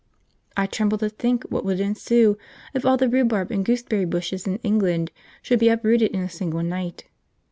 I 0.57 0.65
tremble 0.65 0.97
to 0.97 1.09
think 1.09 1.43
what 1.43 1.63
would 1.63 1.79
ensue 1.79 2.35
if 2.73 2.87
all 2.87 2.97
the 2.97 3.07
rhubarb 3.07 3.51
and 3.51 3.63
gooseberry 3.63 4.05
bushes 4.05 4.47
in 4.47 4.55
England 4.63 5.11
should 5.43 5.59
be 5.59 5.69
uprooted 5.69 6.09
in 6.09 6.21
a 6.21 6.27
single 6.27 6.63
night. 6.63 7.03